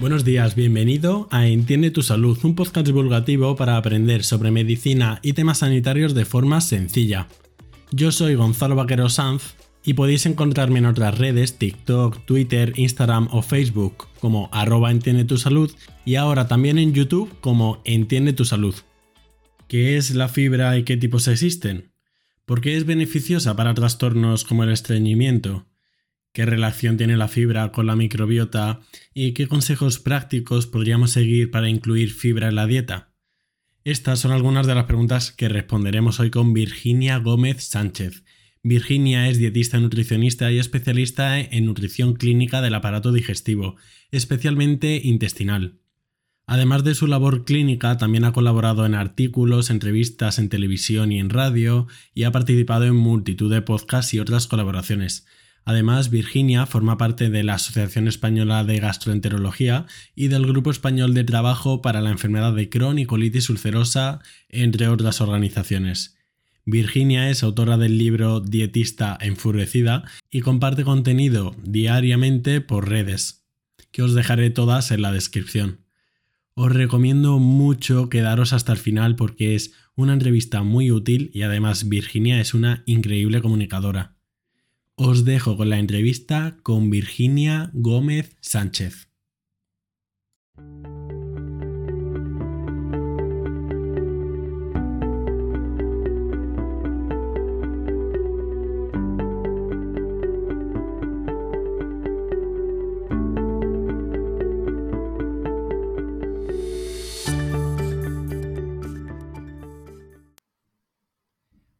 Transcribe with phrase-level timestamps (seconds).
[0.00, 5.34] Buenos días, bienvenido a Entiende tu Salud, un podcast divulgativo para aprender sobre medicina y
[5.34, 7.28] temas sanitarios de forma sencilla.
[7.90, 13.42] Yo soy Gonzalo Vaquero Sanz y podéis encontrarme en otras redes, TikTok, Twitter, Instagram o
[13.42, 15.70] Facebook como arroba Entiende tu Salud
[16.06, 18.74] y ahora también en YouTube como Entiende tu Salud.
[19.68, 21.92] ¿Qué es la fibra y qué tipos existen?
[22.46, 25.66] ¿Por qué es beneficiosa para trastornos como el estreñimiento?
[26.32, 28.80] Qué relación tiene la fibra con la microbiota
[29.14, 33.12] y qué consejos prácticos podríamos seguir para incluir fibra en la dieta.
[33.84, 38.24] Estas son algunas de las preguntas que responderemos hoy con Virginia Gómez Sánchez.
[38.62, 43.76] Virginia es dietista nutricionista y especialista en nutrición clínica del aparato digestivo,
[44.10, 45.78] especialmente intestinal.
[46.46, 51.30] Además de su labor clínica, también ha colaborado en artículos, entrevistas en televisión y en
[51.30, 55.26] radio, y ha participado en multitud de podcasts y otras colaboraciones.
[55.64, 61.24] Además, Virginia forma parte de la Asociación Española de Gastroenterología y del Grupo Español de
[61.24, 66.16] Trabajo para la Enfermedad de Crohn y Colitis Ulcerosa, entre otras organizaciones.
[66.64, 73.44] Virginia es autora del libro Dietista Enfurecida y comparte contenido diariamente por redes,
[73.90, 75.80] que os dejaré todas en la descripción.
[76.54, 81.88] Os recomiendo mucho quedaros hasta el final porque es una entrevista muy útil y además
[81.88, 84.19] Virginia es una increíble comunicadora
[85.02, 89.08] os dejo con la entrevista con Virginia Gómez Sánchez.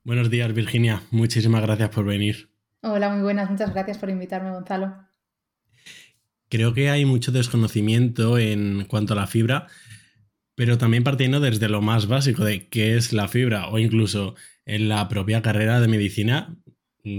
[0.02, 1.02] Buenos días, Virginia.
[1.10, 2.49] Muchísimas gracias por venir.
[2.82, 3.50] Hola, muy buenas.
[3.50, 4.94] Muchas gracias por invitarme, Gonzalo.
[6.48, 9.66] Creo que hay mucho desconocimiento en cuanto a la fibra,
[10.54, 14.88] pero también partiendo desde lo más básico de qué es la fibra o incluso en
[14.88, 16.56] la propia carrera de medicina,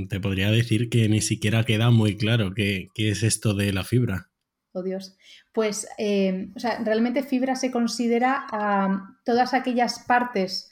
[0.09, 4.31] te podría decir que ni siquiera queda muy claro qué, es esto de la fibra.
[4.73, 5.16] Oh Dios.
[5.53, 10.72] Pues, eh, o sea, realmente fibra se considera a todas aquellas partes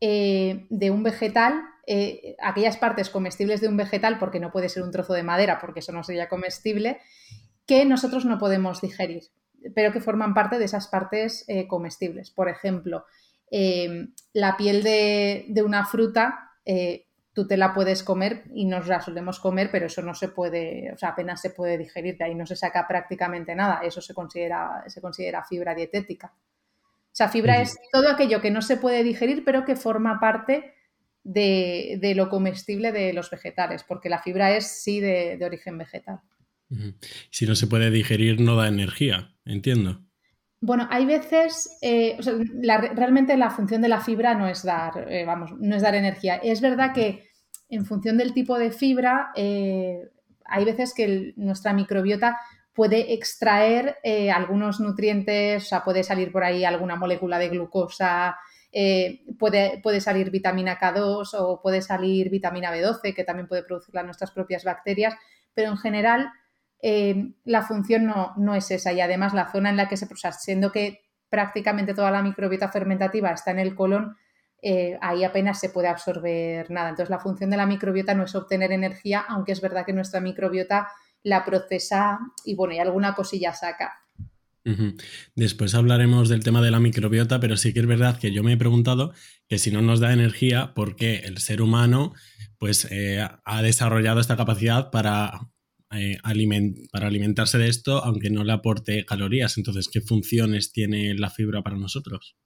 [0.00, 4.82] eh, de un vegetal eh, aquellas partes comestibles de un vegetal, porque no puede ser
[4.82, 6.98] un trozo de madera, porque eso no sería comestible,
[7.64, 9.22] que nosotros no podemos digerir,
[9.74, 12.30] pero que forman parte de esas partes eh, comestibles.
[12.30, 13.04] Por ejemplo,
[13.50, 19.00] em, la piel de, una fruta, eh, tú te la puedes comer y nos la
[19.00, 22.34] solemos comer, pero eso no se puede, o sea, apenas se puede digerir, de ahí
[22.34, 26.32] no se saca prácticamente nada, eso se considera, se considera fibra dietética.
[26.34, 30.75] O sea, fibra es todo aquello que no se puede digerir, pero que forma parte
[31.26, 36.20] de, lo comestible de los vegetales, porque la fibra es sí de, origen vegetal.
[37.30, 40.02] Si no se puede digerir, no da energía, entiendo.
[40.60, 42.16] Bueno, hay veces, eh,
[42.94, 46.36] realmente la función de la fibra no es dar, eh, vamos, no es dar energía.
[46.36, 47.24] Es verdad que
[47.68, 50.08] en función del tipo de fibra, eh,
[50.44, 52.38] hay veces que nuestra microbiota
[52.72, 53.96] puede extraer
[54.32, 58.36] algunos nutrientes, o sea, puede salir por ahí alguna molécula de glucosa,
[58.72, 64.02] eh, puede, puede, salir vitamina K2 o puede salir vitamina B12, que también puede producirla
[64.02, 65.14] nuestras propias bacterias,
[65.54, 66.30] pero en general
[66.82, 70.06] eh, la función no, no, es esa y además la zona en la que se
[70.06, 74.16] procesa, siendo que prácticamente toda la microbiota fermentativa está en el colon,
[74.62, 76.90] eh, ahí apenas se puede absorber nada.
[76.90, 80.20] Entonces la función de la microbiota no es obtener energía, aunque es verdad que nuestra
[80.20, 80.88] microbiota
[81.22, 84.05] la procesa y bueno, y alguna cosilla saca.
[85.36, 88.52] Después hablaremos del tema de la microbiota, pero sí que es verdad que yo me
[88.52, 89.12] he preguntado
[89.48, 92.14] que si no nos da energía, ¿por qué el ser humano
[92.58, 96.18] pues, eh, ha desarrollado esta capacidad eh,
[96.90, 99.56] para alimentarse de esto, aunque no le aporte calorías?
[99.56, 102.36] Entonces, ¿qué funciones tiene la fibra para nosotros?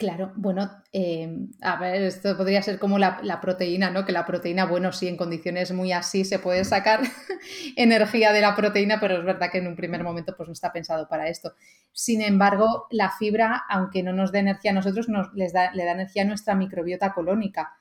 [0.00, 1.28] Claro, bueno, eh,
[1.60, 4.06] a ver, esto podría ser como la, proteína, ¿no?
[4.06, 7.00] Que la proteína, bueno, sí, en condiciones muy así se puede sacar
[7.76, 10.72] energía de la proteína, pero es verdad que en un primer momento pues no está
[10.72, 11.52] pensado para esto.
[11.92, 15.84] Sin embargo, la fibra, aunque no nos dé energía a nosotros, nos, les da, le
[15.84, 17.74] da energía a nuestra microbiota colónica.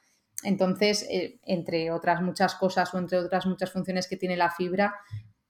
[0.44, 4.94] Entonces, eh, entre otras muchas cosas o entre otras muchas funciones que tiene la fibra,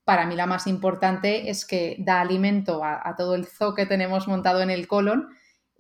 [0.04, 3.88] para mí la más importante es que da alimento a, a todo el zoo que
[3.88, 5.30] tenemos montado en el colon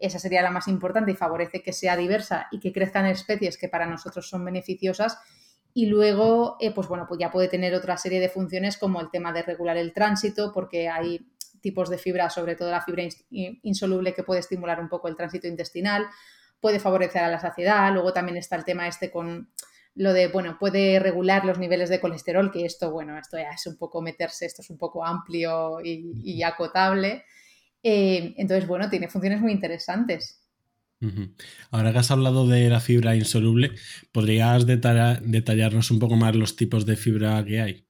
[0.01, 3.69] esa sería la más importante y favorece que sea diversa y que crezcan especies que
[3.69, 5.17] para nosotros son beneficiosas.
[5.73, 9.11] Y luego, eh, pues bueno, pues ya puede tener otra serie de funciones como el
[9.11, 11.27] tema de regular el tránsito, porque hay
[11.61, 15.47] tipos de fibra, sobre todo la fibra insoluble, que puede estimular un poco el tránsito
[15.47, 16.07] intestinal,
[16.59, 17.91] puede favorecer a la saciedad.
[17.93, 19.49] Luego también está el tema este con
[19.95, 23.67] lo de, bueno, puede regular los niveles de colesterol, que esto, bueno, esto ya es
[23.67, 27.25] un poco meterse, esto es un poco amplio y, acotable.
[27.83, 30.41] Eh, entonces, bueno, tiene funciones muy interesantes.
[31.71, 33.71] Ahora que has hablado de la fibra insoluble,
[34.11, 37.85] ¿podrías detallarnos un poco más los tipos de fibra que hay?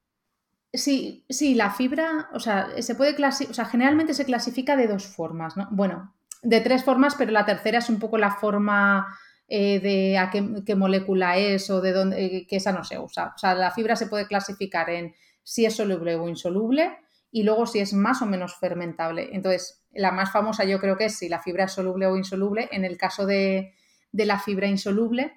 [0.72, 5.08] Sí, sí, la fibra, o sea, se puede o sea, generalmente se clasifica de dos
[5.08, 5.68] formas, ¿no?
[5.72, 6.14] Bueno,
[6.44, 9.08] de tres formas, pero la tercera es un poco la forma
[9.48, 13.34] eh, de a qué, molécula es o de dónde, eh, que esa no se usa.
[13.36, 17.00] O sea, la fibra se puede clasificar en si es soluble o insoluble
[17.32, 19.30] y luego si es más o menos fermentable.
[19.34, 22.70] Entonces, la más famosa yo creo que es si la fibra es soluble o insoluble.
[22.72, 23.74] En el caso de,
[24.12, 25.34] la fibra insoluble,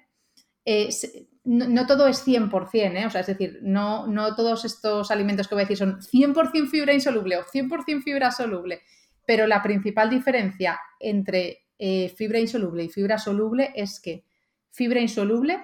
[1.45, 3.05] no, todo es 100%, ¿eh?
[3.05, 6.69] o sea, es decir, no, no todos estos alimentos que voy a decir son 100%
[6.69, 8.81] fibra insoluble o 100% fibra soluble,
[9.25, 14.23] pero la principal diferencia entre eh, fibra insoluble y fibra soluble es que
[14.71, 15.59] fibra insoluble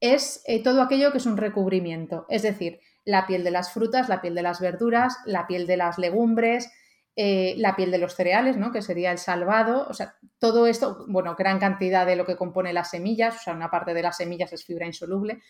[0.00, 4.08] es eh, todo aquello que es un recubrimiento, es decir, la piel de las frutas,
[4.08, 6.70] la piel de las verduras, la piel de las legumbres,
[7.18, 8.72] eh, la piel de los cereales, ¿no?
[8.72, 12.74] que sería el salvado, o sea, todo esto, bueno, gran cantidad de lo que compone
[12.74, 15.40] las semillas, o sea, una parte de las semillas es fibra insoluble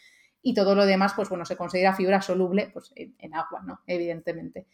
[0.42, 3.80] y todo lo demás, pues bueno, se considera fibra soluble pues, en, agua, ¿no?
[3.88, 4.68] Evidentemente.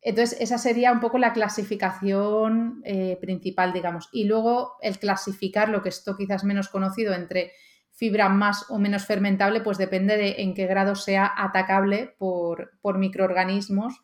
[0.00, 4.08] Entonces, esa sería un poco la clasificación eh, principal, digamos.
[4.10, 7.52] Y luego el clasificar lo que esto quizás menos conocido entre
[7.90, 12.96] fibra más o menos fermentable, pues depende de en qué grado sea atacable por, por
[12.96, 14.00] microorganismos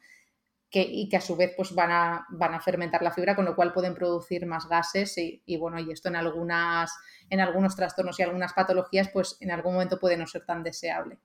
[0.71, 3.57] y que a su vez pues van a, van a fermentar la fibra, con lo
[3.57, 6.93] cual pueden producir más gases y, bueno, y esto en algunas,
[7.31, 11.19] en algunos trastornos y algunas patologías, pues en algún momento puede no ser tan deseable.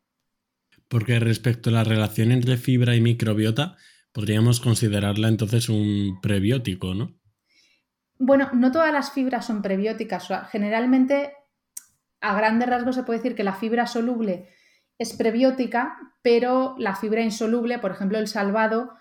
[0.88, 3.76] Porque respecto a la relación entre fibra y microbiota,
[4.14, 7.20] podríamos considerarla entonces un prebiótico, ¿no?
[8.20, 10.30] Bueno, no todas las fibras son prebióticas.
[10.52, 11.34] generalmente,
[12.22, 14.48] a grandes rasgos se puede decir que la fibra soluble
[14.98, 18.94] es prebiótica, pero la fibra insoluble, por ejemplo, el salvado,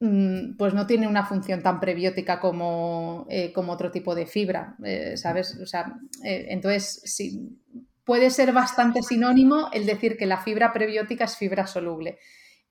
[0.00, 5.16] pues no tiene una función tan prebiótica como, eh, como otro tipo de fibra, eh,
[5.16, 5.58] ¿sabes?
[5.60, 5.92] O sea,
[6.24, 7.58] eh, entonces, sí,
[8.04, 12.18] puede ser bastante sinónimo el decir que la fibra prebiótica es fibra soluble,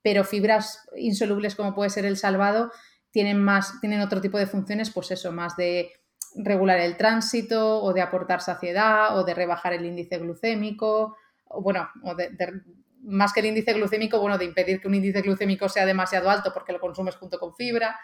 [0.02, 2.72] pero fibras insolubles como puede ser el salvado
[3.12, 5.92] tienen más, tienen otro tipo de funciones, pues eso, más de
[6.36, 11.90] regular el tránsito o de aportar saciedad o de rebajar el índice glucémico, o bueno,
[12.04, 12.30] o de
[13.08, 16.52] más que el índice glucémico, bueno, de impedir que un índice glucémico sea demasiado alto
[16.54, 18.00] porque lo consumes junto con fibra.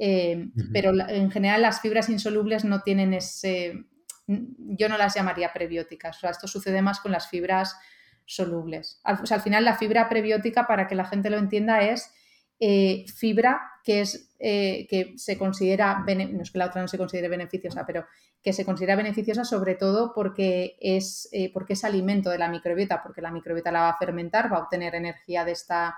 [0.00, 3.84] Eh, pero en general las fibras insolubles no tienen ese,
[4.26, 6.16] yo no las llamaría prebióticas.
[6.16, 7.76] O sea, esto sucede más con las fibras
[8.24, 9.00] solubles.
[9.04, 12.12] Al, o sea, al final la fibra prebiótica, para que la gente lo entienda, es
[12.60, 16.98] eh, fibra que es eh, que se considera, no es que la otra no se
[16.98, 18.04] considere beneficiosa, pero
[18.42, 23.02] que se considera beneficiosa sobre todo porque es, eh, porque es alimento de la microbiota,
[23.02, 25.96] porque la microbiota la va a fermentar, va a obtener energía de esta,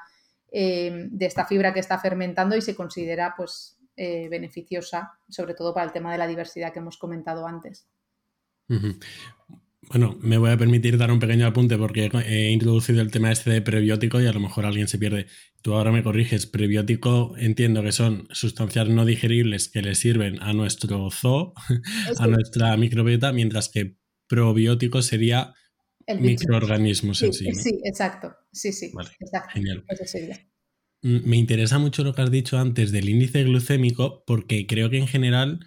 [0.52, 5.92] de esta fibra que está fermentando y se considera pues beneficiosa, sobre todo para el
[5.92, 7.88] tema de la diversidad que hemos comentado antes.
[9.88, 13.50] Bueno, me voy a permitir dar un pequeño apunte porque he introducido el tema este
[13.50, 15.26] de prebiótico y a lo mejor alguien se pierde.
[15.62, 16.46] Tú ahora me corriges.
[16.46, 21.54] Prebiótico entiendo que son sustancias no digeribles que le sirven a nuestro zoo,
[22.18, 23.96] a nuestra microbiota, mientras que
[24.28, 25.54] probiótico sería
[26.18, 27.52] microorganismos en sí.
[27.52, 28.32] Sí, exacto.
[28.52, 28.92] Sí, sí.
[29.52, 29.84] Genial.
[31.02, 34.98] Mm, me interesa mucho lo que has dicho antes del índice glucémico porque creo que
[34.98, 35.60] en general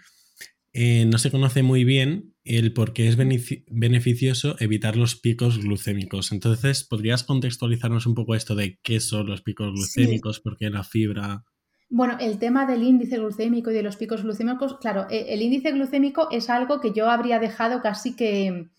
[0.74, 6.32] eh, no se conoce muy bien el por qué es beneficioso evitar los picos glucémicos.
[6.32, 10.84] Entonces, ¿podrías contextualizarnos un poco esto de qué son los picos glucémicos, por qué la
[10.84, 11.44] fibra?
[11.90, 15.72] Bueno, el tema del índice glucémico y de los picos glucémicos, claro, e-, el índice
[15.72, 18.72] glucémico es algo que yo habría dejado casi que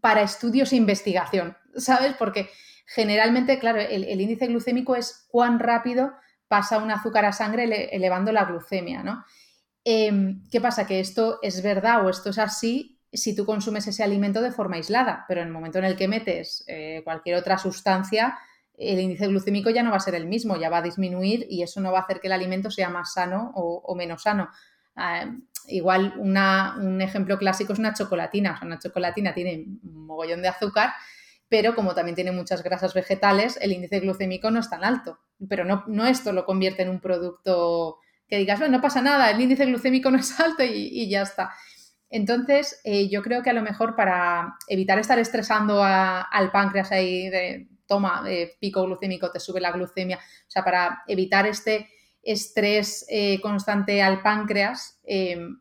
[0.00, 2.14] para estudios e investigación, ¿sabes?
[2.18, 2.48] Porque
[2.86, 6.12] generalmente, claro, el, el índice glucémico es cuán rápido
[6.48, 9.22] pasa un azúcar a sangre elevando la glucemia, ¿no?
[9.90, 10.86] Em, ¿Qué pasa?
[10.86, 14.76] Que esto es verdad o esto es así si tú consumes ese alimento de forma
[14.76, 18.38] aislada, pero en el momento en el que metes eh, cualquier otra sustancia,
[18.76, 21.62] el índice glucémico ya no va a ser el mismo, ya va a disminuir y
[21.62, 24.50] eso no va a hacer que el alimento sea más sano o, menos sano.
[24.94, 25.24] Ah,
[25.68, 28.60] igual un ejemplo clásico es una chocolatina.
[28.62, 30.90] una chocolatina tiene un mogollón de azúcar,
[31.48, 35.18] pero como también tiene muchas grasas vegetales, el índice glucémico no es tan alto.
[35.48, 39.30] Pero no, no esto lo convierte en un producto que digas, bueno, no pasa nada,
[39.30, 41.52] el índice glucémico no es alto y, ya está.
[42.10, 47.28] Entonces, eh, yo creo que a lo mejor para evitar estar estresando al páncreas ahí
[47.28, 48.24] de, toma,
[48.60, 51.88] pico glucémico, te sube la glucemia, o sea, para evitar este,
[52.22, 55.00] estrés eh, constante al páncreas,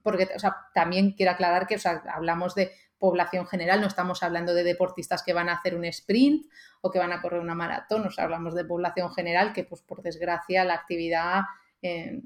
[0.04, 0.30] porque
[0.74, 1.78] también quiero aclarar que
[2.14, 6.46] hablamos de población general, no estamos hablando de deportistas que van a hacer un sprint
[6.82, 10.02] o que van a correr una maratón, nos hablamos de población general que, pues por
[10.02, 11.42] desgracia, la actividad
[11.82, 12.24] en,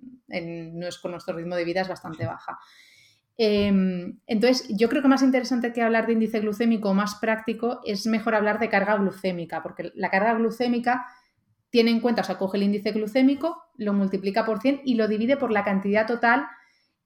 [1.01, 2.59] con nuestro ritmo de vida es bastante baja.
[3.37, 8.05] Em, entonces, yo creo que más interesante que hablar de índice glucémico más práctico es
[8.05, 11.05] mejor hablar de carga glucémica, porque la carga glucémica
[11.69, 15.07] tiene en cuenta, o sea, coge el índice glucémico, lo multiplica por 100 y lo
[15.07, 16.45] divide por la cantidad total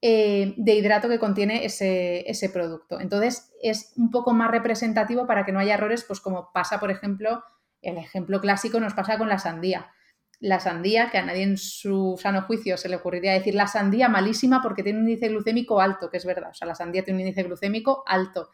[0.01, 2.99] eh, de hidrato que contiene ese, ese, producto.
[2.99, 6.91] Entonces, es un poco más representativo para que no haya errores, pues como pasa, por
[6.91, 7.43] ejemplo,
[7.81, 9.89] el ejemplo clásico nos pasa con la sandía
[10.39, 14.09] la sandía, que a nadie en su sano juicio se le ocurriría decir la sandía
[14.09, 17.17] malísima porque tiene un índice glucémico alto, que es verdad, o sea, la sandía tiene
[17.17, 18.49] un índice glucémico alto.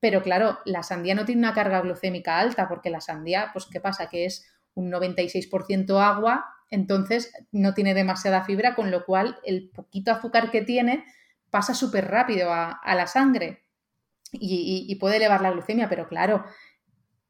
[0.00, 3.80] Pero claro, la sandía no tiene una carga glucémica alta porque la sandía, pues ¿qué
[3.80, 4.08] pasa?
[4.08, 10.10] Que es un 96% agua, entonces no tiene demasiada fibra, con lo cual el poquito
[10.10, 11.04] azúcar que tiene
[11.50, 13.62] pasa súper rápido a, la sangre
[14.32, 16.46] y puede elevar la glucemia, pero claro,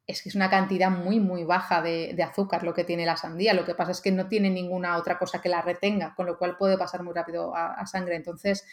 [0.05, 3.53] es que es una cantidad muy, muy baja de, azúcar lo que tiene la sandía.
[3.53, 6.37] Lo que pasa es que no tiene ninguna otra cosa que la retenga, con lo
[6.37, 8.15] cual puede pasar muy rápido a, sangre.
[8.15, 8.65] Entonces,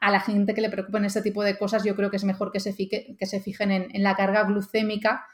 [0.00, 2.52] a la gente que le preocupen este tipo de cosas, yo creo que es mejor
[2.52, 5.26] que se, que se fijen en, la carga glucémica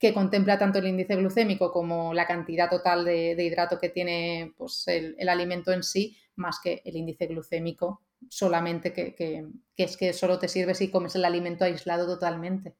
[0.00, 4.84] que contempla tanto el índice glucémico como la cantidad total de, hidrato que tiene pues,
[4.86, 9.44] el, alimento en sí, más que el índice glucémico solamente, que, que
[9.76, 12.74] es que solo te sirve si comes el alimento aislado totalmente.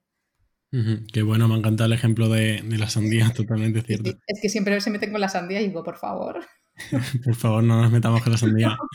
[0.70, 4.10] Qué bueno, me encanta el ejemplo de, la sandía, totalmente cierto.
[4.26, 6.44] Es que siempre se meten con la sandía y digo, por favor.
[7.24, 8.76] por favor, no nos metamos con la sandía.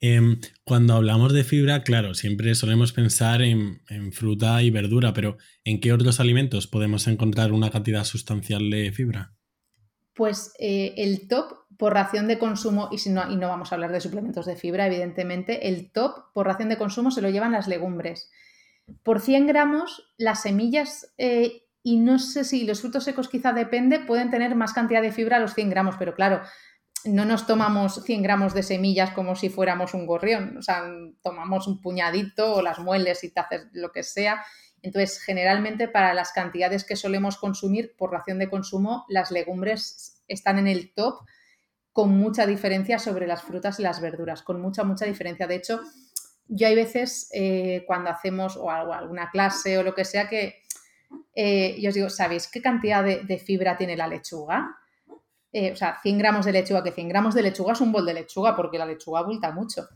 [0.00, 3.80] Em, cuando hablamos de fibra, claro, siempre solemos pensar en,
[4.12, 9.34] fruta y verdura, pero ¿en qué otros alimentos podemos encontrar una cantidad sustancial de fibra?
[10.14, 13.74] Pues eh, el top por ración de consumo, y, si no, y no vamos a
[13.74, 17.52] hablar de suplementos de fibra, evidentemente, el top por ración de consumo se lo llevan
[17.52, 18.30] las legumbres.
[19.02, 24.00] Por 100 gramos, las semillas eh, y no sé si los frutos secos quizá depende,
[24.00, 26.40] pueden tener más cantidad de fibra a los 100 gramos, pero claro,
[27.04, 30.84] no nos tomamos 100 gramos de semillas como si fuéramos un gorrión, o sea,
[31.22, 34.42] tomamos un puñadito o las mueles y te haces lo que sea.
[34.80, 40.58] Entonces, generalmente para las cantidades que solemos consumir por ración de consumo, las legumbres están
[40.58, 41.20] en el top
[41.92, 45.46] con mucha diferencia sobre las frutas y las verduras, con mucha, mucha diferencia.
[45.46, 45.80] De hecho,
[46.48, 50.62] yo hay veces eh, cuando hacemos o alguna clase o lo que sea que
[51.34, 54.76] eh, yo os digo, ¿sabéis qué cantidad de, fibra tiene la lechuga?
[55.52, 58.04] Eh, o sea, 100 gramos de lechuga, que 100 gramos de lechuga es un bol
[58.04, 59.88] de lechuga porque la lechuga abulta mucho.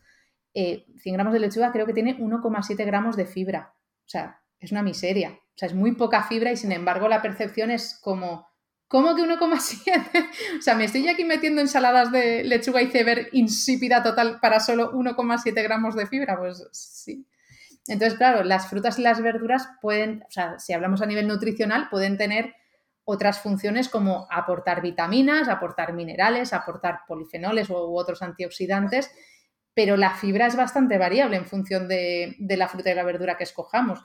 [0.55, 3.75] 100 gramos de lechuga creo que tiene 1,7 gramos de fibra.
[4.05, 5.31] O sea, es una miseria.
[5.31, 8.48] O sea, es muy poca fibra y sin embargo la percepción es como
[8.89, 10.31] ¿Cómo que 1,7?
[10.59, 14.93] o sea, me estoy aquí metiendo ensaladas de lechuga y ceber insípida total para solo
[14.93, 16.39] 1,7 gramos de fibra.
[16.39, 17.27] Pues sí.
[17.87, 21.89] Entonces, claro, las frutas y las verduras pueden, o sea, si hablamos a nivel nutricional,
[21.91, 22.55] pueden tener
[23.05, 29.11] otras funciones como aportar vitaminas, aportar minerales, aportar polifenoles u, otros antioxidantes,
[29.73, 33.39] pero la fibra es bastante variable en función de, de la fruta y la verdura
[33.39, 34.03] que escojamos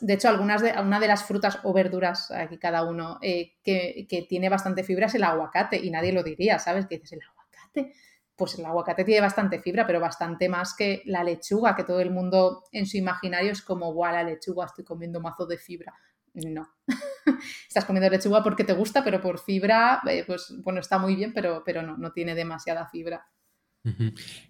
[0.00, 4.06] de hecho, algunas de, una de las frutas o verduras, aquí cada uno, eh, que,
[4.28, 6.86] tiene bastante fibra es el aguacate y nadie lo diría, ¿sabes?
[6.86, 7.94] Que dices, ¿el aguacate?
[8.36, 12.10] Pues el aguacate tiene bastante fibra, pero bastante más que la lechuga, que todo el
[12.10, 15.94] mundo en su imaginario es como, guau, la lechuga, estoy comiendo mazo de fibra.
[16.34, 16.68] No.
[17.68, 21.32] Estás comiendo lechuga porque te gusta, pero por fibra, eh, pues bueno, está muy bien,
[21.34, 23.26] pero, pero no, no tiene demasiada fibra.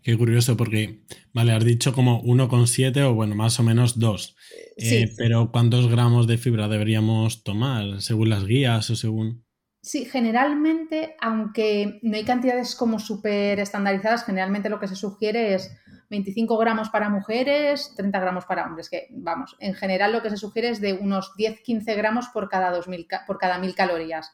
[0.02, 1.02] Qué curioso, porque,
[1.32, 4.36] vale, has dicho como 1,7 o bueno, más o menos 2.
[4.76, 9.44] Eh, pero ¿cuántos gramos de fibra deberíamos tomar según las guías o según...?
[9.80, 15.70] Sí, generalmente, aunque no hay cantidades como súper estandarizadas, generalmente lo que se sugiere es
[16.10, 20.36] 25 gramos para mujeres, 30 gramos para hombres, que vamos, en general lo que se
[20.36, 24.32] sugiere es de unos 10-15 gramos por cada, 2000, por cada 1000 calorías.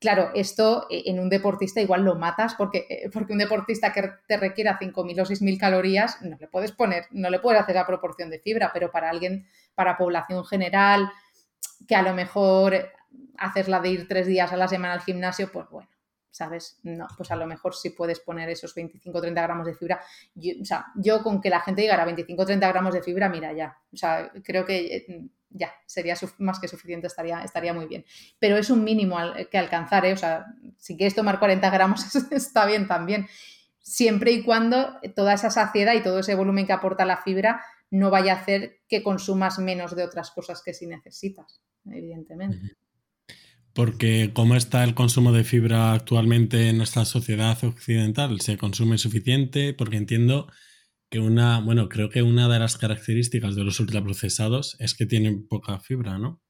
[0.00, 4.10] Claro, esto eh, en un deportista igual lo matas porque, eh, porque un deportista que
[4.28, 7.86] te requiera 5.000 o 6.000 calorías no le puedes poner, no le puedes hacer la
[7.86, 11.10] proporción de fibra, pero para alguien, para población general,
[11.86, 12.92] que a lo mejor
[13.38, 15.88] hacerla de ir tres días a la semana al gimnasio, pues bueno,
[16.30, 16.78] ¿sabes?
[16.84, 20.00] No, pues a lo mejor sí puedes poner esos 25 o 30 gramos de fibra.
[20.34, 23.02] Yo, o sea, yo con que la gente llegara a 25 o 30 gramos de
[23.02, 23.76] fibra, mira ya.
[23.92, 28.04] O sea, creo que eh, ya, sería más que suficiente, estaría, estaría muy bien.
[28.38, 29.16] Pero es un mínimo
[29.50, 30.12] que alcanzar, ¿eh?
[30.12, 33.26] O sea, si quieres tomar 40 gramos está bien también,
[33.80, 38.10] siempre y cuando toda esa saciedad y todo ese volumen que aporta la fibra no
[38.10, 42.76] vaya a hacer que consumas menos de otras cosas que sí necesitas, evidentemente.
[43.72, 48.40] Porque ¿cómo está el consumo de fibra actualmente en nuestra sociedad occidental?
[48.40, 49.72] ¿Se consume suficiente?
[49.72, 50.48] Porque entiendo
[51.10, 55.46] que una, bueno, creo que una de las características de los ultraprocesados es que tienen
[55.48, 56.40] poca fibra, ¿no?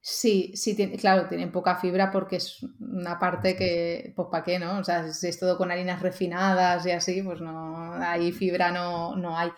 [0.00, 4.78] Sí, sí, claro, tienen poca fibra porque es una parte que, pues ¿para qué, no?
[4.78, 9.16] O sea, si es todo con harinas refinadas y así, pues no, ahí fibra no,
[9.16, 9.50] no hay.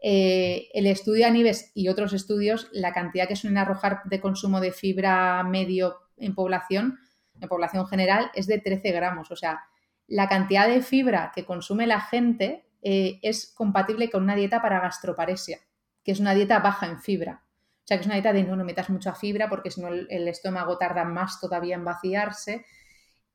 [0.00, 4.70] Eh, el estudio Anibes y otros estudios, la cantidad que suelen arrojar de consumo de
[4.70, 6.98] fibra medio en población,
[7.40, 9.32] en población general, es de 13 gramos.
[9.32, 9.62] O sea,
[10.06, 14.80] la cantidad de fibra que consume la gente eh, es compatible con una dieta para
[14.80, 15.58] gastroparesia,
[16.04, 17.42] que es una dieta baja en fibra.
[17.44, 19.88] O sea, que es una dieta de no, no metas mucha fibra porque si no
[19.88, 22.64] el, estómago tarda más todavía en vaciarse.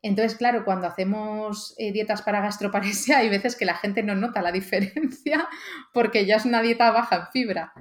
[0.02, 4.42] Entonces, claro, cuando hacemos eh, dietas para gastroparesia, hay veces que la gente no nota
[4.42, 5.48] la diferencia
[5.94, 7.74] porque ya es una dieta baja en fibra.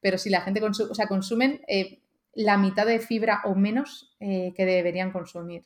[0.00, 2.02] Pero si la gente consume, consumen eh,
[2.34, 5.64] la mitad de fibra o menos que deberían consumir.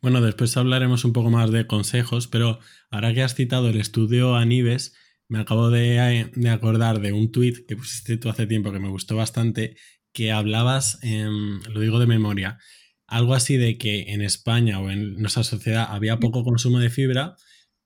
[0.00, 2.58] Bueno, después hablaremos un poco más de consejos, pero
[2.90, 4.94] ahora que has citado el estudio Anibes,
[5.28, 9.16] me acabo de, acordar de un tweet que pusiste tú hace tiempo que me gustó
[9.16, 9.76] bastante,
[10.12, 12.58] que hablabas, lo digo de memoria,
[13.06, 17.36] algo así de que en España o en nuestra sociedad había poco consumo de fibra,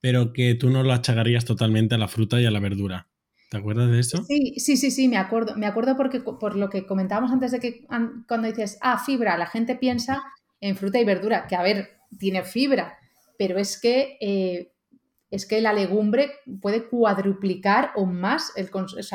[0.01, 3.09] pero que tú no lo achagarías totalmente a la fruta y a la verdura.
[3.49, 4.23] ¿Te acuerdas de eso?
[4.23, 5.55] Sí, sí, sí, sí, me acuerdo.
[5.55, 7.85] Me acuerdo porque por lo que comentábamos antes de que
[8.27, 10.21] cuando dices, ah, fibra, la gente piensa
[10.61, 12.97] en fruta y verdura, que a ver, tiene fibra,
[13.37, 14.71] pero es que eh,
[15.29, 18.69] es que la legumbre puede cuadruplicar o más el,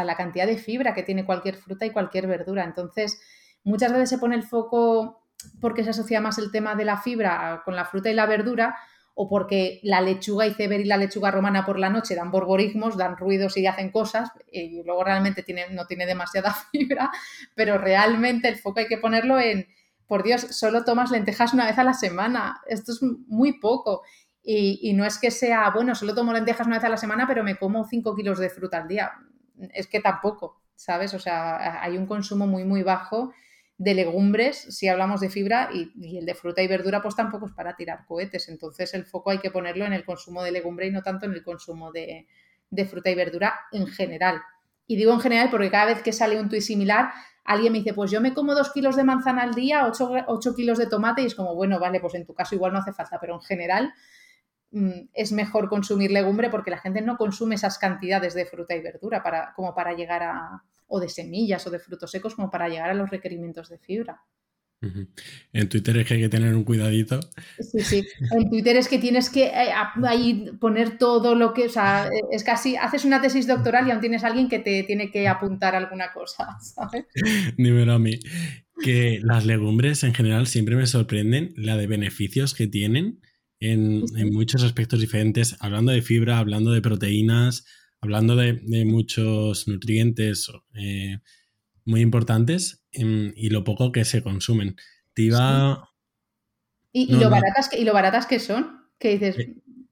[0.04, 2.64] la cantidad de fibra que tiene cualquier fruta y cualquier verdura.
[2.64, 3.20] Entonces,
[3.64, 5.22] muchas veces se pone el foco
[5.60, 8.76] porque se asocia más el tema de la fibra con la fruta y la verdura,
[9.14, 13.16] o porque la lechuga iceberg y la lechuga romana por la noche dan borborismos, dan
[13.16, 17.10] ruidos y hacen cosas, y luego realmente tiene, no tiene demasiada fibra,
[17.54, 19.66] pero realmente el foco hay que ponerlo en,
[20.12, 24.02] por Dios, solo tomas lentejas una vez a la semana, esto es muy poco.
[24.42, 27.42] Y, no es que sea, bueno, solo tomo lentejas una vez a la semana, pero
[27.42, 29.10] me como 5 kilos de fruta al día.
[29.72, 31.14] Es que tampoco, ¿sabes?
[31.14, 33.32] O sea, hay un consumo muy, muy bajo
[33.78, 37.52] de legumbres, si hablamos de fibra, y, el de fruta y verdura, pues tampoco es
[37.52, 38.50] para tirar cohetes.
[38.50, 41.32] Entonces, el foco hay que ponerlo en el consumo de legumbre y no tanto en
[41.32, 42.26] el consumo de,
[42.86, 44.42] fruta y verdura en general.
[44.86, 47.12] Y digo en general porque cada vez que sale un tuit similar,
[47.44, 50.54] alguien me dice, pues yo me como 2 kilos de manzana al día, 8, 8
[50.54, 52.92] kilos de tomate, y es como, bueno, vale, pues en tu caso igual no hace
[52.92, 53.92] falta, pero en general
[54.72, 58.80] Mm, es mejor consumir legumbre porque la gente no consume esas cantidades de fruta y
[58.80, 62.68] verdura para, como para llegar a, o de semillas o de frutos secos como para
[62.70, 64.22] llegar a los requerimientos de fibra.
[65.52, 67.20] En Twitter es que hay que tener un cuidadito.
[67.60, 68.04] Sí, sí.
[68.32, 69.72] En Twitter es que tienes que eh,
[70.04, 74.00] ahí poner todo lo que, o sea, es casi, haces una tesis doctoral y aún
[74.00, 77.04] tienes alguien que te tiene que apuntar alguna cosa, ¿sabes?
[77.56, 78.18] Dímelo a mí.
[78.82, 83.20] Que las legumbres en general siempre me sorprenden la de beneficios que tienen
[83.60, 87.64] en, muchos aspectos diferentes, hablando de fibra, hablando de proteínas,
[88.00, 91.18] hablando de, muchos nutrientes eh,
[91.84, 94.76] muy importantes em, y lo poco que se consumen.
[95.14, 95.30] ¿Y,
[97.16, 99.36] lo Baratas que, y lo baratas que son, que dices,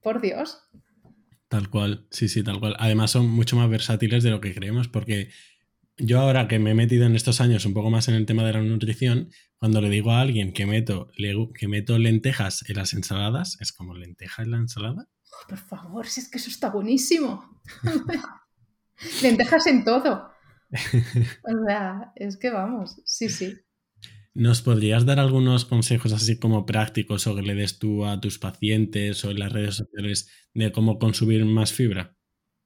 [0.01, 0.59] por Dios.
[1.47, 2.75] Tal cual, sí, sí, tal cual.
[2.79, 5.29] Además son mucho más versátiles de lo que creemos porque
[5.97, 8.43] yo ahora que me he metido en estos años un poco más en el tema
[8.43, 11.09] de la nutrición, cuando le digo a alguien que meto,
[11.53, 15.07] que meto lentejas en las ensaladas, es como lenteja en la ensalada.
[15.47, 17.61] por favor, si es que eso está buenísimo.
[19.21, 20.30] lentejas en todo.
[21.43, 23.57] O sea, es que vamos, sí, sí.
[24.33, 28.39] ¿Nos podrías dar algunos consejos así como prácticos o que le des tú a tus
[28.39, 32.15] pacientes o en las redes sociales de cómo consumir más fibra?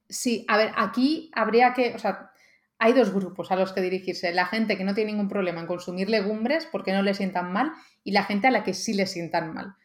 [0.08, 2.30] Sí, a ver, aquí habría que, o sea,
[2.78, 4.32] hay dos grupos a los que dirigirse.
[4.34, 7.72] La gente que no tiene ningún problema en consumir legumbres porque no le sientan mal
[8.04, 9.76] y la gente a la que sí le sientan mal.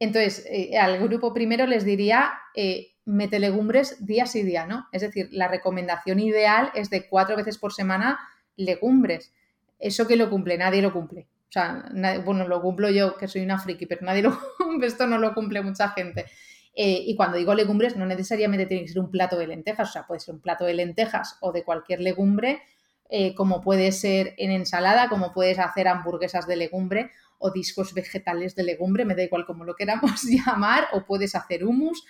[0.00, 4.86] Entonces, eh, al grupo primero les diría, eh, mete legumbres día sí día, ¿no?
[4.92, 8.18] Es decir, la recomendación ideal es de cuatro veces por semana
[8.56, 9.32] legumbres.
[9.78, 11.26] Eso que lo cumple, nadie lo cumple.
[11.48, 11.84] O sea,
[12.24, 15.34] bueno, lo cumplo yo, que soy una friki, pero nadie lo cumple, esto no lo
[15.34, 16.26] cumple mucha gente.
[16.74, 19.92] Eh, y cuando digo legumbres, no necesariamente tiene que ser un plato de lentejas, o
[19.92, 22.62] sea, puede ser un plato de lentejas o de cualquier legumbre,
[23.10, 28.54] eh, como puede ser en ensalada, como puedes hacer hamburguesas de legumbre o discos vegetales
[28.54, 32.02] de legumbre, me da igual como lo queramos llamar, o puedes hacer hummus,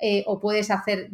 [0.00, 1.10] eh, o puedes hacer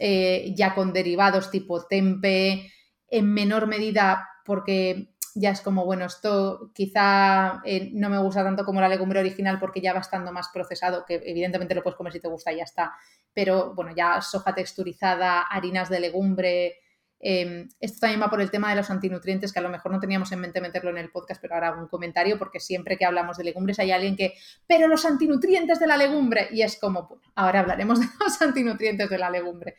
[0.00, 2.70] ya con derivados tipo tempe,
[3.08, 8.64] en menor medida porque ya es como, bueno, esto quizá eh, no me gusta tanto
[8.64, 12.12] como la legumbre original porque ya va estando más procesado, que evidentemente lo puedes comer
[12.12, 12.94] si te gusta y ya está,
[13.32, 16.76] pero bueno, ya soja texturizada, harinas de legumbre,
[17.20, 19.98] Em, esto también va por el tema de los antinutrientes, que a lo mejor no
[19.98, 23.04] teníamos en mente meterlo en el podcast, pero ahora hago un comentario, porque siempre que
[23.04, 24.34] hablamos de legumbres hay alguien que,
[24.66, 29.10] pero los antinutrientes de la legumbre, y es como, bueno, ahora hablaremos de los antinutrientes
[29.10, 29.74] de la legumbre.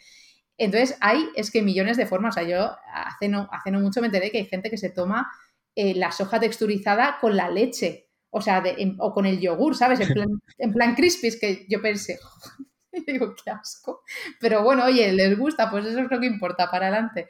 [0.58, 2.36] Entonces, hay, es que millones de formas.
[2.36, 4.90] O sea, yo hace no, hace no mucho me enteré que hay gente que se
[4.90, 5.32] toma
[5.74, 8.62] eh, la soja texturizada con la leche, o sea,
[9.00, 10.02] o con el yogur, ¿sabes?
[10.02, 12.20] En plan, en plan crispies, que yo pensé,
[13.08, 14.04] digo, qué asco.
[14.40, 17.30] Pero bueno, oye, les gusta, pues eso es lo que importa, para adelante.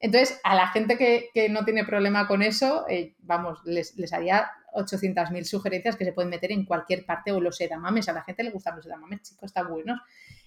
[0.00, 4.48] Entonces, a la gente que, no tiene problema con eso, eh, vamos, les, les haría
[4.74, 8.44] 800.000 sugerencias que se pueden meter en cualquier parte, o los edamames, a la gente
[8.44, 10.00] le gustan los edamames, chicos, están buenos.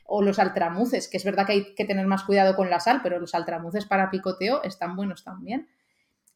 [0.05, 3.01] O los altramuces, que es verdad que hay que tener más cuidado con la sal,
[3.03, 5.69] pero los altramuces para picoteo están buenos también.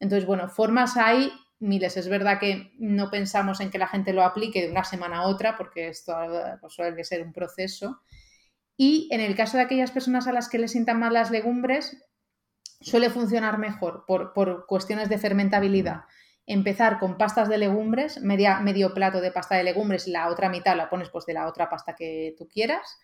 [0.00, 1.96] Entonces, bueno, formas hay miles.
[1.96, 5.26] Es verdad que no pensamos en que la gente lo aplique de una semana a
[5.26, 6.14] otra, porque esto
[6.60, 8.00] pues, suele ser un proceso.
[8.76, 12.06] Y en el caso de aquellas personas a las que les sientan mal las legumbres,
[12.80, 16.02] suele funcionar mejor por, cuestiones de fermentabilidad.
[16.46, 20.48] Empezar con pastas de legumbres, media, medio plato de pasta de legumbres y la otra
[20.48, 22.98] mitad la pones pues de la otra pasta que tú quieras.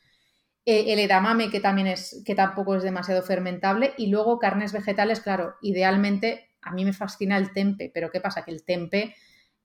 [0.64, 5.20] Eh, el edamame, que también es, que tampoco es demasiado fermentable, y luego carnes vegetales,
[5.20, 8.44] claro, idealmente a mí me fascina el tempe, pero ¿qué pasa?
[8.44, 9.14] Que el tempe,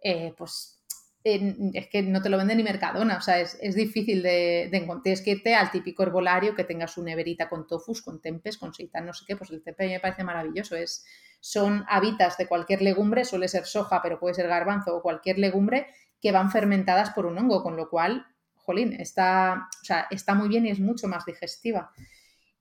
[0.02, 0.78] eh, pues
[1.24, 5.04] es que no te lo vende ni Mercadona, o sea, es, difícil de, encontrar.
[5.04, 8.74] Tienes que irte al típico herbolario que tengas su neverita con tofus, con tempes, con
[8.74, 10.76] seitan, no sé qué, pues el tempe me parece maravilloso.
[10.76, 11.06] Es,
[11.40, 15.88] son hábitats de cualquier legumbre, suele ser soja, pero puede ser garbanzo o cualquier legumbre
[16.22, 20.48] que van fermentadas por un hongo, con lo cual, jolín, está, o sea, está muy
[20.48, 21.92] bien y es mucho más digestiva.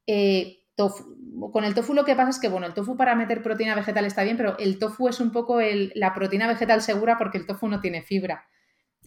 [0.07, 3.75] Eh, con el tofu lo que pasa es que, bueno, el tofu para meter proteína
[3.75, 5.59] vegetal está bien, pero el tofu es un poco
[5.95, 8.47] la proteína vegetal segura porque el tofu no tiene fibra.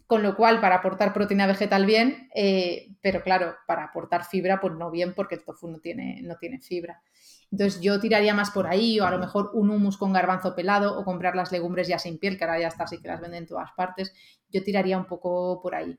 [0.08, 4.73] Con lo cual, para aportar proteína vegetal bien, eh, pero claro, para aportar fibra, pues
[4.73, 7.03] no bien porque el tofu no tiene, no tiene fibra.
[7.51, 10.97] Entonces yo tiraría más por ahí, o a lo mejor un humus con garbanzo pelado,
[10.97, 13.43] o comprar las legumbres ya sin piel, que ahora ya está así que las venden
[13.43, 14.13] en todas partes.
[14.49, 15.95] Yo tiraría un poco por ahí.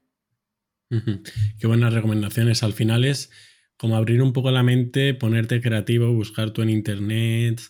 [1.61, 2.64] Qué buenas recomendaciones.
[2.64, 3.30] Al final es
[3.81, 7.62] como abrir un poco la mente, ponerte creativo, buscar tú en internet.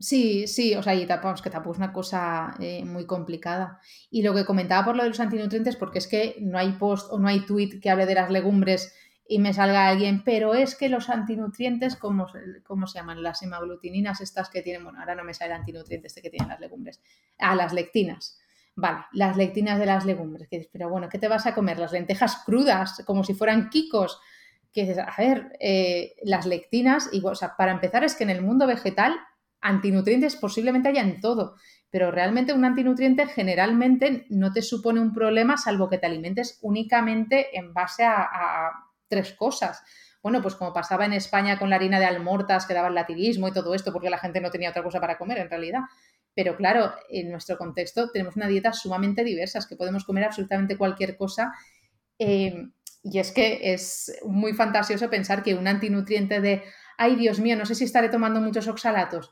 [0.00, 3.78] Sí, sí, o sea, y tapamos que tampoco es una cosa eh, muy complicada.
[4.10, 7.06] Y lo que comentaba por lo de los antinutrientes, porque es que no hay post
[7.12, 8.96] o no hay tweet que hable de las legumbres
[9.28, 12.26] y me salga alguien, pero es que los antinutrientes, ¿cómo,
[12.64, 13.22] cómo se llaman?
[13.22, 16.48] Las hemaglutininas estas que tienen, bueno, ahora no me sale el antinutriente este que tienen
[16.48, 17.00] las legumbres.
[17.38, 18.40] Ah, las lectinas.
[18.74, 20.48] Vale, las lectinas de las legumbres.
[20.72, 21.78] Pero bueno, ¿qué te vas a comer?
[21.78, 24.18] Las lentejas crudas, como si fueran quicos
[24.74, 28.42] que a ver, eh, las lectinas, y, o sea, para empezar es que en el
[28.42, 29.14] mundo vegetal
[29.60, 31.54] antinutrientes posiblemente haya en todo,
[31.90, 37.56] pero realmente un antinutriente generalmente no te supone un problema salvo que te alimentes únicamente
[37.56, 38.72] en base a,
[39.06, 39.82] tres cosas.
[40.20, 43.46] Bueno, pues como pasaba en España con la harina de almortas que daba el lativismo
[43.46, 45.80] y todo esto, porque la gente no tenía otra cosa para comer en realidad.
[46.34, 50.76] Pero claro, en nuestro contexto tenemos una dieta sumamente diversa, es que podemos comer absolutamente
[50.76, 51.52] cualquier cosa.
[52.18, 52.70] Eh,
[53.04, 56.62] y es que es muy fantasioso pensar que un antinutriente de,
[56.96, 59.30] ay Dios mío, no sé si estaré tomando muchos oxalatos.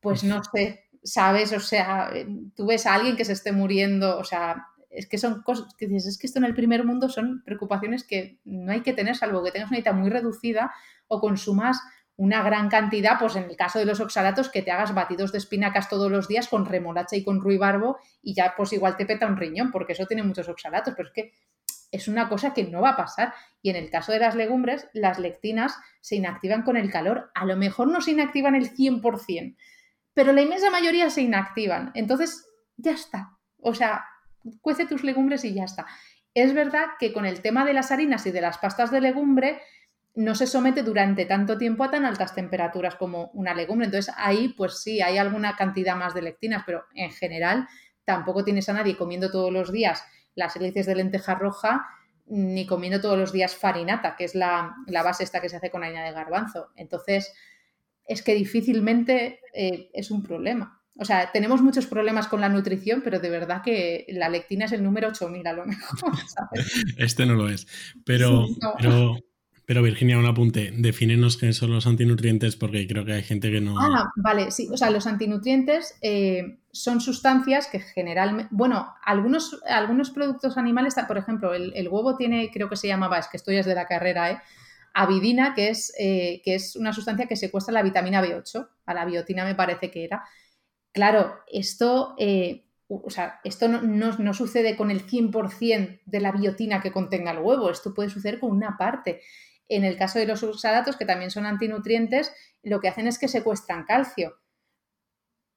[0.00, 1.52] Pues no sé, ¿sabes?
[1.52, 2.12] O sea,
[2.54, 5.86] tú ves a alguien que se esté muriendo, o sea, es que son cosas que
[5.86, 9.16] dices, es que esto en el primer mundo son preocupaciones que no hay que tener,
[9.16, 10.72] salvo que tengas una dieta muy reducida
[11.08, 11.80] o consumas
[12.20, 15.38] una gran cantidad, pues en el caso de los oxalatos, que te hagas batidos de
[15.38, 19.26] espinacas todos los días con remolacha y con ruibarbo y ya pues igual te peta
[19.26, 21.32] un riñón, porque eso tiene muchos oxalatos, pero es que
[21.90, 23.34] es una cosa que no va a pasar.
[23.62, 27.30] Y en el caso de las legumbres, las lectinas se inactivan con el calor.
[27.34, 29.56] A lo mejor no se inactivan el 100%,
[30.14, 31.92] pero la inmensa mayoría se inactivan.
[31.94, 33.36] Entonces, ya está.
[33.58, 34.04] O sea,
[34.60, 35.86] cuece tus legumbres y ya está.
[36.34, 39.60] Es verdad que con el tema de las harinas y de las pastas de legumbre,
[40.14, 43.86] no se somete durante tanto tiempo a tan altas temperaturas como una legumbre.
[43.86, 47.68] Entonces ahí, pues sí, hay alguna cantidad más de lectinas, pero en general
[48.04, 50.04] tampoco tienes a nadie comiendo todos los días
[50.40, 51.86] las hélices de lenteja roja
[52.26, 55.84] ni comiendo todos los días farinata, que es la, base esta que se hace con
[55.84, 56.70] harina de garbanzo.
[56.76, 57.32] Entonces,
[58.06, 60.80] es que difícilmente eh, es un problema.
[60.96, 64.72] O sea, tenemos muchos problemas con la nutrición, pero de verdad que la lectina es
[64.72, 66.12] el número 8000 a lo mejor.
[66.98, 67.66] Este no lo es.
[68.04, 68.46] Pero,
[68.78, 69.16] pero
[69.70, 73.60] pero Virginia, un apunte, defínenos qué son los antinutrientes porque creo que hay gente que
[73.60, 73.78] no...
[73.78, 80.10] Ah, vale, sí, o sea, los antinutrientes eh, son sustancias que generalmente, bueno, algunos, algunos
[80.10, 83.76] productos animales, por ejemplo, el, huevo tiene, creo que se llamaba, es que estoy desde
[83.76, 84.38] la carrera, ¿eh?
[84.92, 89.04] avidina, que es, eh, que es una sustancia que secuestra la vitamina B8, a la
[89.04, 90.24] biotina me parece que era.
[90.90, 92.16] Claro, esto...
[92.92, 97.38] O sea, esto no, no, sucede con el 100% de la biotina que contenga el
[97.38, 99.20] huevo, esto puede suceder con una parte.
[99.70, 103.28] En el caso de los oxalatos, que también son antinutrientes, lo que hacen es que
[103.28, 104.36] secuestran calcio.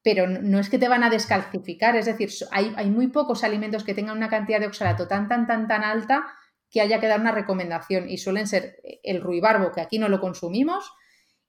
[0.04, 3.84] Pero no es que te van a descalcificar, es decir, hay, hay muy pocos alimentos
[3.84, 6.26] que tengan una cantidad de oxalato tan, tan, tan, tan alta
[6.70, 8.08] que haya que dar una recomendación.
[8.08, 10.94] Y suelen ser el ruibarbo, que aquí no lo consumimos,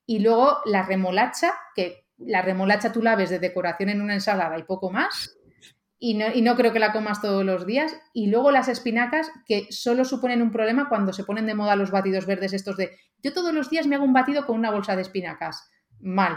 [0.06, 4.58] y luego la remolacha, que la remolacha tú la ves de decoración en una ensalada
[4.58, 5.36] y poco más,
[6.06, 7.96] y no, creo que la comas todos los días.
[8.12, 11.90] Y luego las espinacas, que solo suponen un problema cuando se ponen de moda los
[11.90, 12.90] batidos verdes estos de
[13.22, 15.70] yo todos los días me hago un batido con una bolsa de espinacas.
[16.00, 16.36] Mal,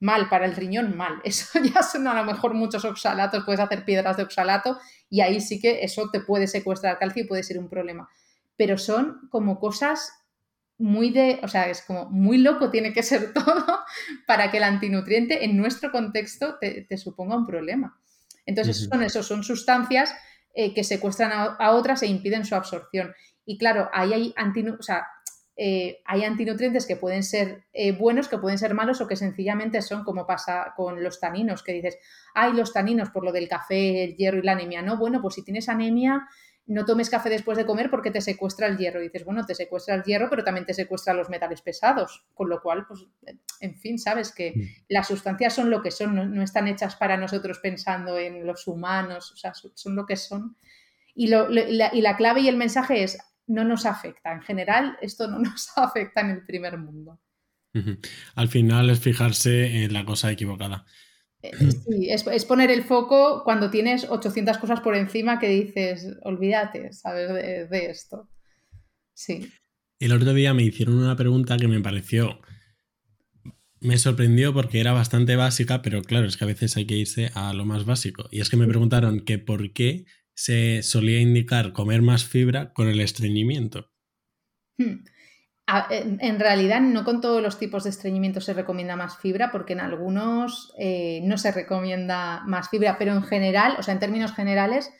[0.00, 1.20] mal, para el riñón mal.
[1.24, 5.40] Eso ya son a lo mejor muchos oxalatos, puedes hacer piedras de oxalato y ahí
[5.40, 8.08] sí que eso te puede secuestrar calcio y puede ser un problema.
[8.56, 10.12] Pero son como cosas
[10.76, 13.78] muy de, o sea, es como muy loco tiene que ser todo
[14.26, 18.00] para que el antinutriente en nuestro contexto te suponga un problema.
[18.46, 20.14] Entonces, son eso, son sustancias
[20.54, 23.14] eh, que secuestran a, otras e impiden su absorción.
[23.44, 24.34] Y claro, ahí hay,
[25.56, 29.82] eh, hay antinutrientes que pueden ser eh, buenos, que pueden ser malos o que sencillamente
[29.82, 31.98] son como pasa con los taninos, que dices,
[32.34, 34.80] hay los taninos por lo del café, el hierro y la anemia.
[34.82, 36.28] No, bueno, pues si tienes anemia,
[36.66, 39.00] no tomes café después de comer porque te secuestra el hierro.
[39.00, 42.24] Y dices, bueno, te secuestra el hierro, pero también te secuestra los metales pesados.
[42.32, 43.06] Con lo cual, pues,
[43.60, 44.84] en fin, sabes que mm.
[44.88, 49.32] las sustancias son lo que son, no, están hechas para nosotros pensando en los humanos,
[49.32, 50.56] o sea, son, lo que son.
[51.14, 51.48] Y, la,
[51.92, 54.32] y la clave y el mensaje es, no nos afecta.
[54.32, 57.20] En general, esto no nos afecta en el primer mundo.
[58.36, 60.86] Al final es fijarse en la cosa equivocada.
[61.44, 66.90] Eh, sí, es, poner el foco cuando tienes 800 cosas por encima que dices, olvídate,
[66.94, 67.28] ¿sabes?
[67.68, 68.30] De, esto.
[69.12, 69.52] Sí.
[69.98, 72.40] El otro día me hicieron una pregunta que me pareció.
[73.80, 77.30] Me sorprendió porque era bastante básica, pero claro, es que a veces hay que irse
[77.34, 78.26] a lo más básico.
[78.30, 82.88] Y es que me preguntaron que por qué se solía indicar comer más fibra con
[82.88, 83.92] el estreñimiento.
[84.78, 85.04] Hmm
[85.66, 89.80] en, realidad, no con todos los tipos de estreñimiento se recomienda más fibra, porque en
[89.80, 94.92] algunos eh, no se recomienda más fibra, pero en general, o sea, en términos generales,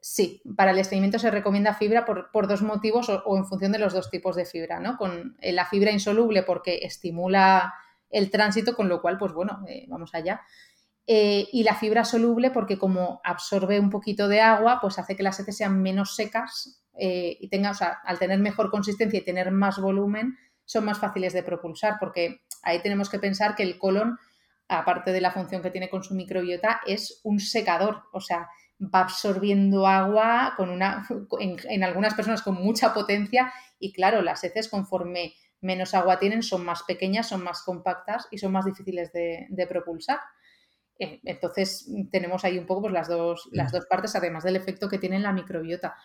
[0.00, 3.92] sí, para el estreñimiento se recomienda fibra por, dos motivos o, en función de los
[3.92, 4.96] dos tipos de fibra, ¿no?
[4.96, 7.72] Con eh, la fibra insoluble porque estimula
[8.10, 10.40] el tránsito, con lo cual, pues bueno, eh, vamos allá.
[11.06, 15.38] y la fibra soluble porque como absorbe un poquito de agua, pues hace que las
[15.38, 19.50] heces sean menos secas eh, y tenga, o sea, al tener mejor consistencia y tener
[19.50, 20.36] más volumen,
[20.66, 24.18] son más fáciles de propulsar, porque ahí tenemos que pensar que el colon,
[24.68, 28.50] aparte de la función que tiene con su microbiota, es un secador, o sea,
[28.82, 31.08] va absorbiendo agua con una,
[31.38, 35.32] en, algunas personas con mucha potencia y claro, las heces conforme
[35.62, 40.18] menos agua tienen son más pequeñas, son más compactas y son más difíciles de, propulsar.
[40.98, 44.86] Eh, entonces tenemos ahí un poco pues, las, dos, las dos partes, además del efecto
[44.86, 45.96] que tiene en la microbiota.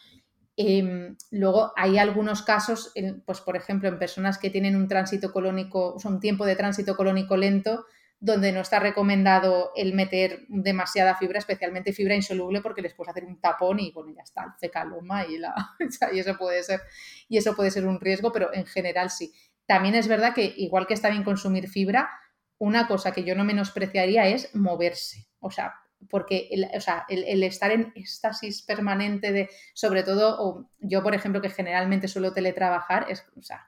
[0.57, 2.93] Em, luego hay algunos casos,
[3.25, 6.95] pues por ejemplo, en personas que tienen un tránsito colónico, o un tiempo de tránsito
[6.95, 7.85] colónico lento,
[8.19, 13.25] donde no está recomendado el meter demasiada fibra, especialmente fibra insoluble, porque les puedes hacer
[13.25, 15.37] un tapón y bueno, ya está, el fecaloma y,
[16.13, 16.81] y eso puede ser,
[17.27, 19.33] y eso puede ser un riesgo, pero en general sí.
[19.67, 22.09] También es verdad que, igual que está bien consumir fibra,
[22.57, 25.27] una cosa que yo no menospreciaría es moverse.
[25.39, 25.73] O sea,
[26.09, 31.41] porque el, o sea, el, estar en éxtasis permanente de, sobre todo, yo por ejemplo
[31.41, 33.67] que generalmente suelo teletrabajar, es, o sea,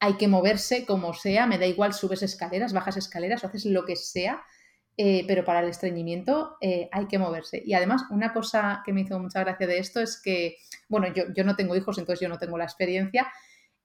[0.00, 3.84] hay que moverse como sea, me da igual, subes escaleras, bajas escaleras, o haces lo
[3.84, 4.42] que sea,
[4.96, 7.62] eh, pero para el estreñimiento eh, hay que moverse.
[7.64, 10.56] Y además, una cosa que me hizo mucha gracia de esto es que,
[10.88, 13.28] bueno, yo, yo no tengo hijos, entonces yo no tengo la experiencia,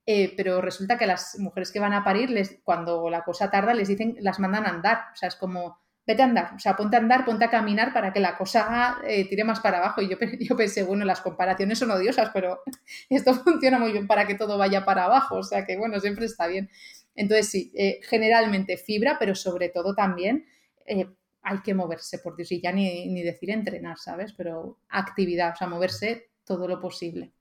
[0.06, 3.74] eh, pero resulta que las mujeres que van a parir, les, cuando la cosa tarda,
[3.74, 6.76] les dicen, las mandan a andar, o sea, es como vete a andar, o sea,
[6.76, 10.02] ponte a andar, ponte a caminar para que la cosa eh, tire más para abajo.
[10.02, 12.62] Y yo, yo pensé, bueno, las comparaciones son odiosas, pero
[13.10, 16.26] esto funciona muy bien para que todo vaya para abajo, o sea que bueno, siempre
[16.26, 16.70] está bien.
[17.16, 20.46] Entonces sí, eh, generalmente fibra, pero sobre todo también
[20.86, 21.08] eh,
[21.44, 24.34] hay que moverse, por Dios, y ya ni, ni decir entrenar, ¿sabes?
[24.34, 27.34] Pero actividad, o sea, moverse todo lo posible.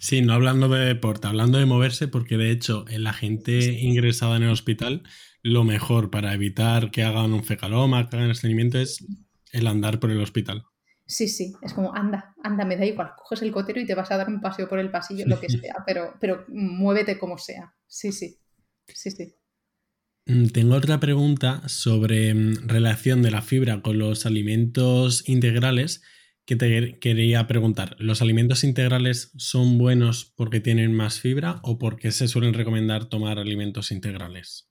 [0.00, 4.38] Sí, no hablando de deporte, hablando de moverse, porque de hecho en la gente ingresada
[4.38, 5.02] en el hospital
[5.44, 9.06] lo mejor para evitar que hagan un fecaloma, que hagan estreñimiento, es
[9.52, 10.64] el andar por el hospital.
[11.06, 14.10] Sí, sí, es como anda, anda, me da igual, coges el cotero y te vas
[14.10, 17.74] a dar un paseo por el pasillo, lo que sea, pero, pero muévete como sea.
[17.86, 18.38] Sí, sí,
[18.86, 19.34] sí, sí.
[20.24, 26.02] Mm, tengo otra pregunta sobre mm, relación de la fibra con los alimentos integrales
[26.46, 27.96] que te quería preguntar.
[27.98, 33.38] ¿Los alimentos integrales son buenos porque tienen más fibra o porque se suelen recomendar tomar
[33.38, 34.70] alimentos integrales?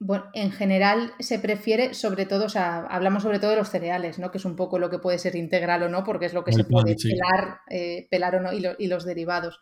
[0.00, 4.18] Bueno, en general se prefiere, sobre todo, o sea, hablamos sobre todo de los cereales,
[4.18, 4.30] ¿no?
[4.30, 6.52] Que es un poco lo que puede ser integral o no, porque es lo que
[6.52, 9.60] se puede pelar, eh, pelar o no, y, los derivados.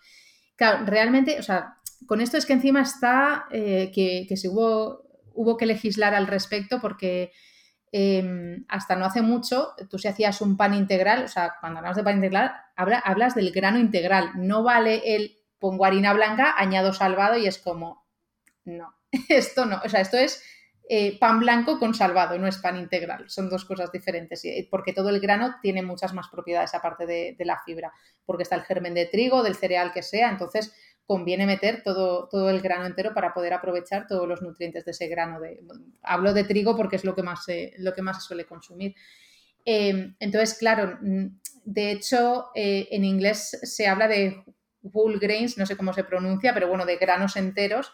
[0.57, 5.09] Claro, realmente, o sea, con esto es que encima está eh, que, que se hubo,
[5.33, 7.33] hubo que legislar al respecto porque
[7.93, 11.97] Em, hasta no hace mucho, tú si hacías un pan integral, o sea, cuando hablamos
[11.97, 14.33] de pan integral, hablas del grano integral.
[14.35, 18.05] No vale el pongo harina blanca, añado salvado y es como,
[18.65, 18.95] no,
[19.29, 20.43] esto no, o sea, esto es
[20.89, 25.09] eh, pan blanco con salvado, no es pan integral, son dos cosas diferentes, porque todo
[25.09, 27.93] el grano tiene muchas más propiedades aparte de, la fibra,
[28.25, 30.73] porque está el germen de trigo, del cereal que sea, entonces
[31.05, 35.07] conviene meter todo, todo el grano entero para poder aprovechar todos los nutrientes de ese
[35.09, 35.39] grano.
[36.03, 38.95] Hablo de trigo porque es lo que más se, lo que más suele consumir.
[39.65, 44.45] Em, entonces, claro, de hecho, eh, en inglés se habla de
[44.83, 47.93] whole grains, no sé cómo se pronuncia, pero bueno, de granos enteros,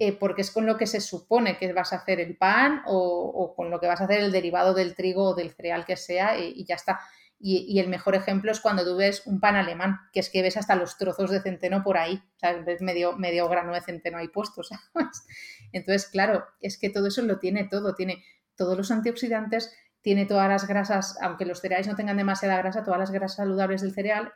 [0.00, 3.54] eh, porque es con lo que se supone que vas a hacer el pan o,
[3.54, 6.38] con lo que vas a hacer el derivado del trigo o del cereal que sea
[6.38, 7.00] y ya está.
[7.42, 10.58] Y, el mejor ejemplo es cuando tú ves un pan alemán, que es que ves
[10.58, 14.28] hasta los trozos de centeno por ahí, sea, ves medio, medio grano de centeno ahí
[14.28, 14.62] puesto,
[14.94, 15.26] ¿sabes?
[15.72, 18.22] Entonces, claro, es que todo eso lo tiene todo, tiene
[18.56, 23.00] todos los antioxidantes, tiene todas las grasas, aunque los cereales no tengan demasiada grasa, todas
[23.00, 24.34] las grasas saludables del cereal,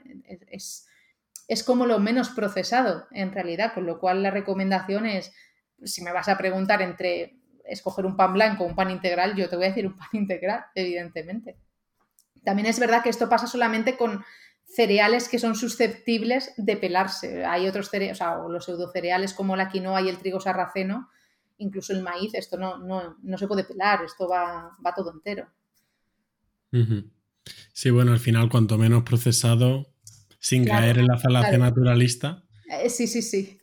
[0.48, 0.88] es,
[1.46, 5.34] es como lo menos procesado en realidad, con lo cual la recomendación es,
[5.84, 9.48] si me vas a preguntar entre escoger un pan blanco o un pan integral, yo
[9.48, 11.56] te voy a decir un pan integral, evidentemente.
[12.44, 14.22] También es verdad que esto pasa solamente con
[14.66, 17.44] cereales que son susceptibles de pelarse.
[17.44, 21.08] Hay otros cereales, o sea, los pseudocereales como la quinoa y el trigo sarraceno,
[21.58, 25.48] incluso el maíz, esto no, no, se puede pelar, esto va, va todo entero.
[27.72, 29.86] Sí, bueno, al final, cuanto menos procesado,
[30.40, 32.42] sin caer en la falacia naturalista.
[32.68, 33.60] Eh, sí, sí, sí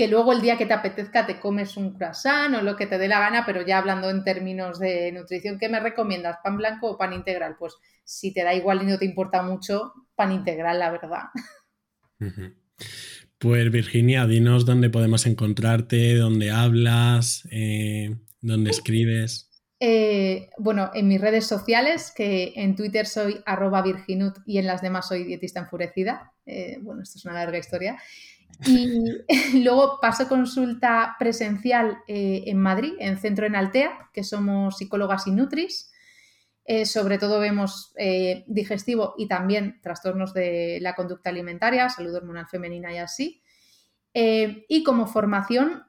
[0.00, 2.96] que luego el día que te apetezca te comes un croissant o lo que te
[2.96, 6.38] dé la gana, pero ya hablando en términos de nutrición, ¿qué me recomiendas?
[6.42, 7.56] ¿Pan blanco o pan integral?
[7.58, 11.24] Pues si te da igual y no te importa mucho, pan integral, la verdad.
[13.36, 19.50] Pues Virginia, dinos dónde podemos encontrarte, dónde hablas, eh, dónde escribes.
[19.80, 24.80] Eh, bueno, en mis redes sociales, que en Twitter soy arroba virginut y en las
[24.80, 26.32] demás soy dietista enfurecida.
[26.46, 27.98] Eh, bueno, esto es una larga historia.
[28.66, 29.22] Y
[29.62, 35.32] luego paso consulta presencial eh, en Madrid, en Centro en Altea, que somos psicólogas y
[35.32, 35.90] nutris.
[36.64, 42.46] Eh, sobre todo vemos eh, digestivo y también trastornos de la conducta alimentaria, salud hormonal
[42.46, 43.42] femenina y así.
[44.12, 45.84] y como formación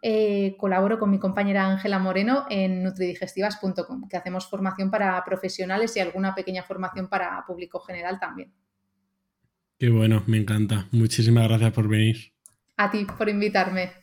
[0.59, 6.35] colaboro con mi compañera Ángela Moreno en nutridigestivas.com, que hacemos formación para profesionales y alguna
[6.35, 8.53] pequeña formación para público general también.
[9.79, 10.87] Qué bueno, me encanta.
[10.91, 12.30] Muchísimas gracias por venir
[12.83, 14.00] a ti por invitarme.